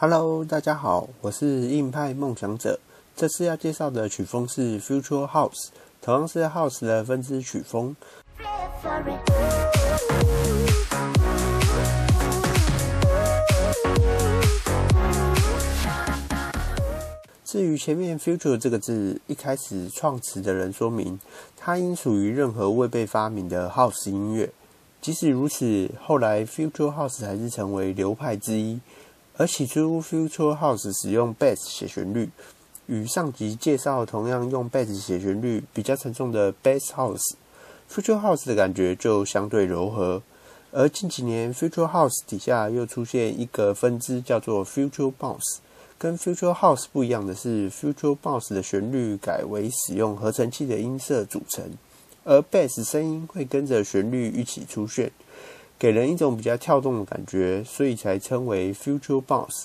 [0.00, 2.78] Hello，大家好，我是硬派梦想者。
[3.16, 7.96] 这次要介绍的曲风是 Future House，同样是 House 的分支曲风。
[17.44, 21.18] 至于前面 Future 这个字，一开始创词的人说明，
[21.56, 24.48] 它应属于任何未被发明的 House 音乐。
[25.00, 28.78] 即使如此，后来 Future House 还是成为流派之一。
[29.38, 32.28] 而起初，Future House 使用 Bass 写旋律，
[32.86, 40.20] 与上集介绍同样用 Bass 写旋律比较沉重的 Bass House，Future House 的感觉就相对柔和。
[40.72, 45.58] 而近几年，Future House 底下又出现一个分支，叫做 Future Bounce。
[45.96, 51.64] 跟 Future House 不一样的是，Future Bounce 的旋律改为使用合成器的音色组成，
[52.24, 55.12] 而 Bass 声音会跟着旋律一起出现。
[55.78, 59.64] 给人一种比较跳动的感觉，所以才称为 Future Bounce。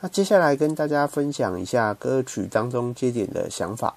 [0.00, 3.94] 那接下来跟大家分享一下歌曲当中接点的想法。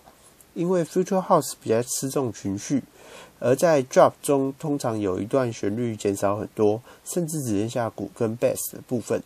[0.56, 2.84] 因为 Future House 比较吃重情绪，
[3.40, 9.22] 而在 Drop 中通常有一段旋律减少很多，甚至只剩下鼓跟 Bass 的部分，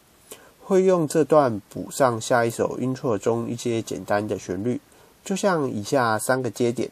[0.61, 4.81] 会用这段补上下一首 Intro 中一些简单的旋律，
[5.23, 6.91] 就像以下三个接点。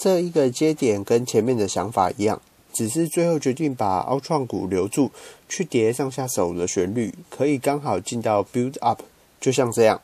[0.00, 2.40] 这一个接点跟前面的想法一样，
[2.72, 5.10] 只是最后决定把凹创鼓留住，
[5.46, 9.02] 去叠上下手的旋律，可以刚好进到 build up，
[9.38, 10.00] 就像这样。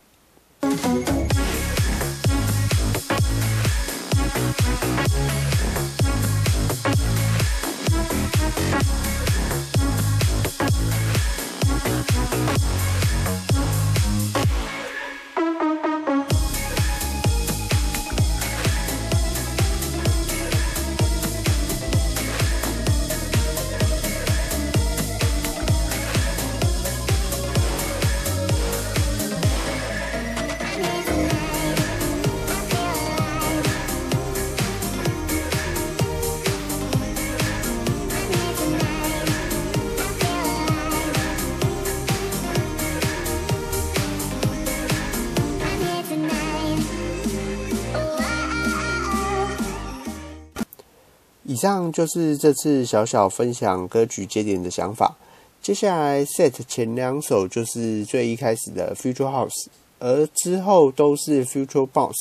[51.56, 55.17] 以上就是这次小小分享歌曲节点的想法。
[55.62, 59.69] 接下来 set 前两首就是最一开始的 Future House，
[59.99, 62.14] 而之后都是 Future Boss。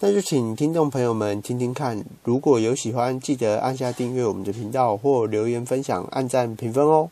[0.00, 7.08] 那就请听众朋友们听听看，如果有喜欢，记得按下订阅我们的频道或留言分享、按赞评分哦。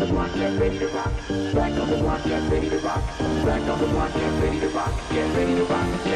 [0.00, 1.12] on the block, get ready to rock.
[1.54, 3.04] Back on the block, get ready to rock.
[3.44, 4.92] Back on the block, get ready to rock.
[5.10, 6.09] Get ready to rock.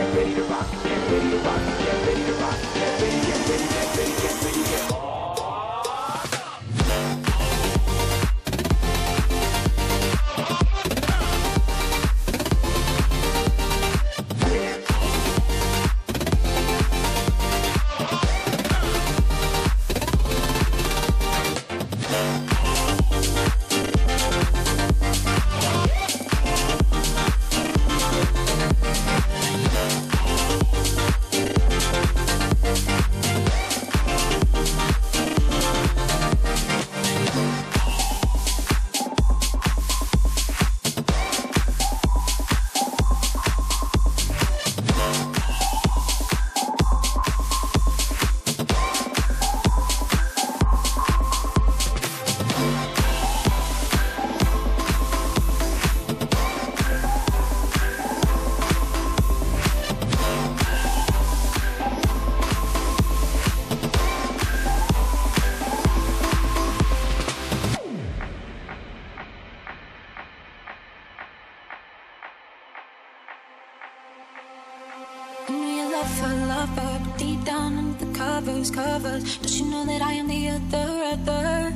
[76.65, 80.89] lover, deep down under the covers, covers, does she know that I am the other,
[81.15, 81.73] other?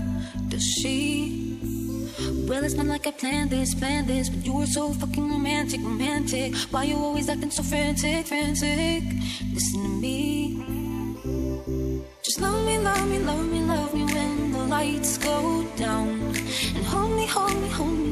[0.48, 1.56] Does she?
[2.48, 5.80] Well, it's not like I planned this, planned this, but you were so fucking romantic,
[5.82, 6.54] romantic.
[6.70, 9.02] Why you always acting so frantic, frantic?
[9.52, 10.24] Listen to me.
[12.22, 16.08] Just love me, love me, love me, love me when the lights go down,
[16.76, 18.08] and hold me, hold me, hold me.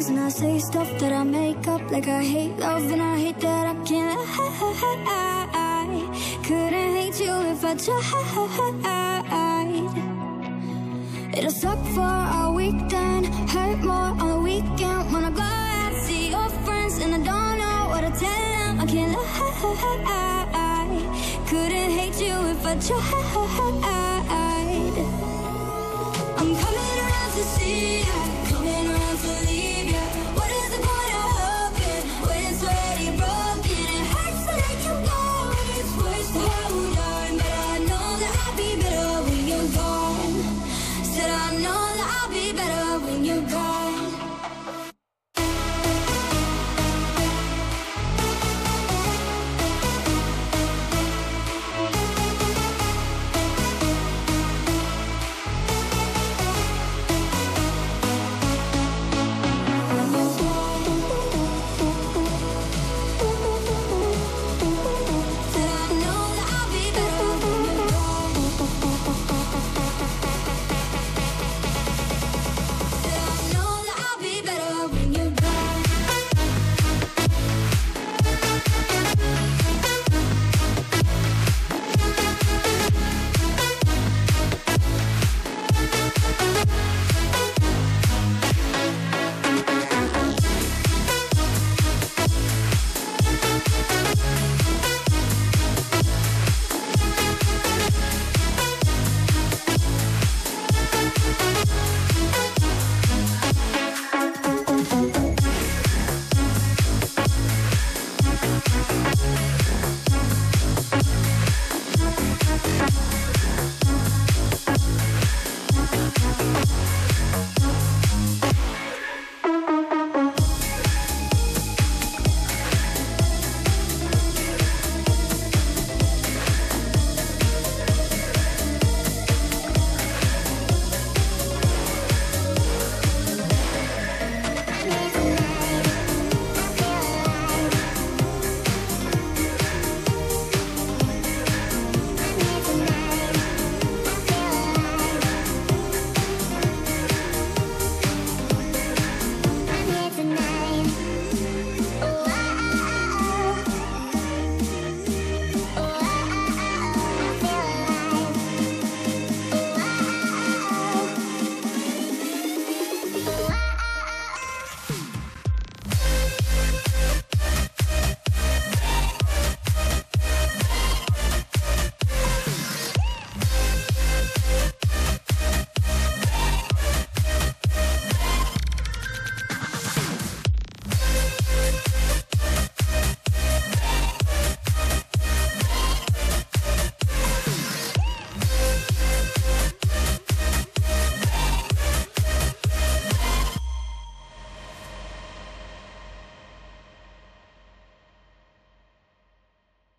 [0.00, 3.18] Drugs and I say stuff that I make up like I hate love and I
[3.18, 4.54] hate that I can't I
[6.42, 8.00] couldn't hate you if I tried
[11.36, 15.12] It'll suck for a week, weekend Hurt more on the weekend.
[15.12, 18.86] When I go see your friends And I don't know what to tell them I
[18.86, 19.28] can't lie.
[21.48, 23.00] Couldn't hate you if I tried.
[26.38, 28.29] I'm coming around to see you